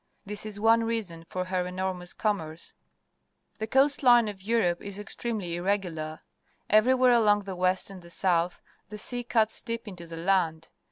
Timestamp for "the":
3.59-3.67, 7.43-7.55, 8.01-8.09, 8.89-8.97, 10.07-10.17